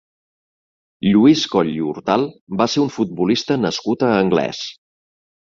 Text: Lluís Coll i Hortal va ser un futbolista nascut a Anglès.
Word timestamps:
Lluís 1.07 1.43
Coll 1.51 1.69
i 1.73 1.83
Hortal 1.89 2.25
va 2.63 2.69
ser 2.77 2.81
un 2.87 2.89
futbolista 2.97 3.61
nascut 3.67 4.07
a 4.09 4.13
Anglès. 4.23 4.65